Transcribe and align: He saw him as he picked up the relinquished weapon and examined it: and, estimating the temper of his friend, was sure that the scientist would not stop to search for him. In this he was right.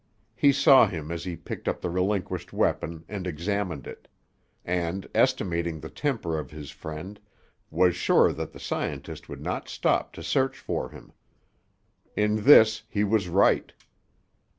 He 0.33 0.51
saw 0.51 0.87
him 0.87 1.11
as 1.11 1.25
he 1.25 1.35
picked 1.35 1.67
up 1.67 1.79
the 1.79 1.89
relinquished 1.91 2.51
weapon 2.51 3.05
and 3.07 3.27
examined 3.27 3.85
it: 3.85 4.07
and, 4.65 5.07
estimating 5.13 5.79
the 5.79 5.91
temper 5.91 6.39
of 6.39 6.49
his 6.49 6.71
friend, 6.71 7.19
was 7.69 7.95
sure 7.95 8.33
that 8.33 8.51
the 8.51 8.59
scientist 8.59 9.29
would 9.29 9.41
not 9.41 9.69
stop 9.69 10.11
to 10.13 10.23
search 10.23 10.57
for 10.57 10.89
him. 10.89 11.13
In 12.15 12.37
this 12.45 12.81
he 12.89 13.03
was 13.03 13.27
right. 13.29 13.73